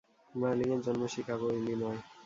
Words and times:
মার্লিং-এর 0.35 0.81
জন্ম 0.85 1.03
Chicago, 1.13 1.47
Illinois. 1.57 1.99